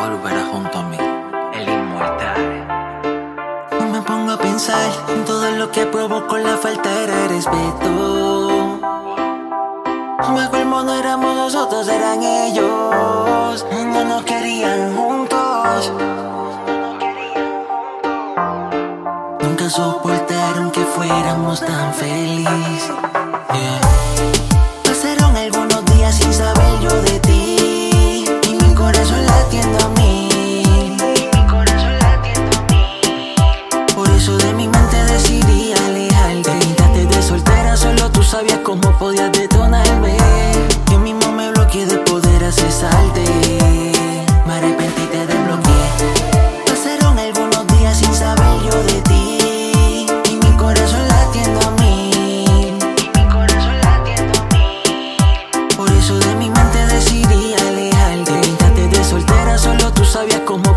volverá 0.00 0.44
junto 0.50 0.78
a 0.78 0.82
mí, 0.84 0.96
el 1.54 1.68
inmortal. 1.68 2.40
Me 3.92 4.00
pongo 4.02 4.32
a 4.32 4.38
pensar 4.38 4.90
en 5.08 5.24
todo 5.24 5.50
lo 5.50 5.70
que 5.70 5.84
provocó 5.86 6.38
la 6.38 6.56
falta 6.56 6.88
de 6.88 7.28
respeto. 7.28 8.80
Bajo 10.18 10.56
el 10.56 10.66
mundo 10.66 10.94
éramos 10.94 11.34
nosotros, 11.34 11.88
eran 11.88 12.22
ellos. 12.22 13.66
No 13.92 14.04
nos 14.04 14.22
querían 14.24 14.96
juntos. 14.96 15.92
Nunca 19.42 19.68
soportaron 19.68 20.70
que 20.70 20.80
fuéramos 20.80 21.60
tan 21.60 21.92
felices. 21.94 22.90
Yeah. 23.52 24.49
Cómo 38.70 38.96
podías 38.98 39.32
detonarme. 39.32 40.16
Yo 40.92 41.00
mismo 41.00 41.32
me 41.32 41.50
bloqueé 41.50 41.86
de 41.86 41.98
poder 41.98 42.44
accesarte. 42.44 43.24
Me 44.46 44.52
arrepentí, 44.52 45.02
te 45.10 45.26
desbloqueé. 45.26 45.86
Pasaron 46.66 47.18
algunos 47.18 47.66
días 47.66 47.96
sin 47.98 48.14
saber 48.14 48.62
yo 48.64 48.76
de 48.84 49.00
ti. 49.10 50.06
Y 50.30 50.36
mi 50.36 50.56
corazón 50.56 51.04
latiendo 51.08 51.60
a 51.66 51.70
mí. 51.80 52.78
Por 55.76 55.90
eso 55.90 56.16
de 56.20 56.34
mi 56.36 56.48
mente 56.48 56.86
decidí 56.86 57.54
alejarte. 57.54 58.40
Quítate 58.40 58.86
de 58.86 59.04
soltera, 59.04 59.58
solo 59.58 59.92
tú 59.92 60.04
sabías 60.04 60.42
cómo 60.46 60.69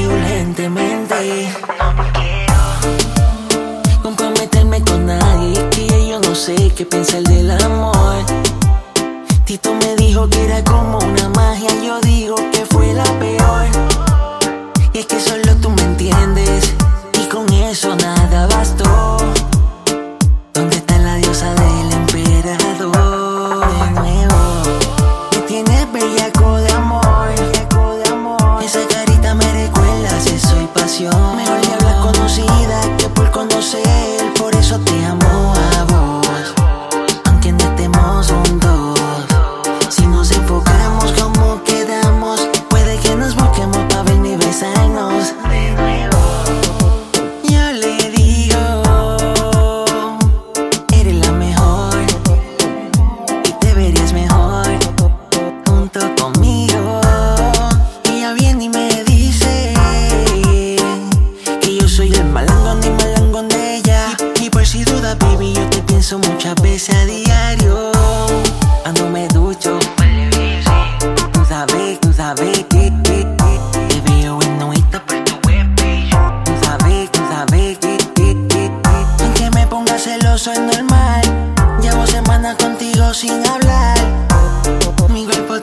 mí 0.00 0.06
urgentemente. 0.06 1.48
Comprometerme 4.02 4.82
con 4.82 5.06
nadie, 5.06 5.68
que 5.70 6.08
yo 6.08 6.20
no 6.20 6.34
sé 6.34 6.72
qué 6.76 6.86
pensar 6.86 7.22
del 7.22 7.50
amor. 7.50 8.16
Tito 9.44 9.74
me 9.74 9.96
dijo 9.96 10.28
que 10.28 10.44
era 10.44 10.62
como 10.64 10.98
una 10.98 11.28
magia, 11.30 11.70
yo 11.84 12.00
digo 12.00 12.36
que 12.52 12.64
fue 12.66 12.92
la 12.94 13.04
peor. 13.18 13.66
Y 14.92 14.98
es 14.98 15.06
que 15.06 15.20
solo 15.20 15.56
tú 15.56 15.70
me 15.70 15.79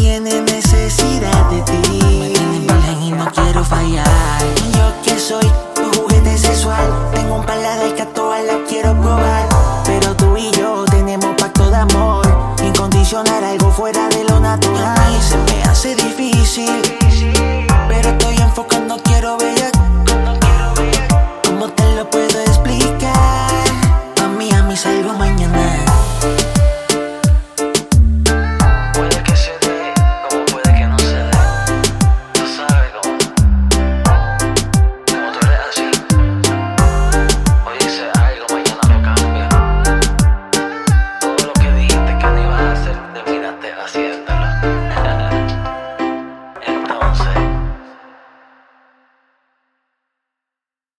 tiene 0.00 0.40
necesidad 0.40 1.50
de 1.50 1.60
ti. 1.60 1.98
Me 2.18 2.30
tienen 2.30 3.02
y 3.02 3.10
no 3.10 3.30
quiero 3.32 3.62
fallar. 3.62 4.40
¿Y 4.64 4.72
yo 4.72 4.92
que 5.04 5.18
soy 5.18 5.46
tu 5.74 6.00
juguete 6.00 6.38
sexual. 6.38 6.88
Tengo 7.14 7.34
un 7.36 7.44
paladar 7.44 7.94
que 7.94 8.02
a 8.02 8.06
todas 8.06 8.42
la 8.44 8.64
quiero 8.66 8.98
probar. 8.98 9.46
Pero 9.84 10.16
tú 10.16 10.36
y 10.38 10.50
yo 10.52 10.86
tenemos 10.86 11.34
pacto 11.36 11.70
de 11.70 11.76
amor. 11.76 12.26
Incondicional, 12.64 13.44
algo 13.44 13.70
fuera 13.70 14.08
de 14.08 14.24
lo 14.24 14.40
natural. 14.40 14.96
Y 15.18 15.22
se 15.22 15.36
me 15.36 15.62
hace 15.64 15.94
difícil. 15.94 16.80
Pero 17.88 18.08
estoy 18.08 18.36
enfocando, 18.36 18.96
quiero 19.02 19.36
ver 19.36 19.79